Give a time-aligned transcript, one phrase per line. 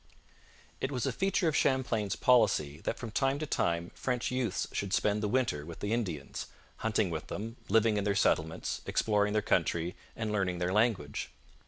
[0.79, 4.93] It was a feature of Champlain's policy that from time to time French youths should
[4.93, 9.43] spend the winter with the Indians hunting with them, living in their settlements, exploring their
[9.43, 11.29] country, and learning their language.